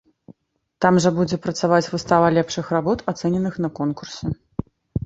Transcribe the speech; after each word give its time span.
Там 0.85 0.95
жа 1.05 1.11
будзе 1.17 1.37
працаваць 1.45 1.83
выстава 1.93 2.33
лепшых 2.39 2.65
работ, 2.79 3.07
ацэненых 3.15 3.53
на 3.67 3.77
конкурсе. 3.83 4.37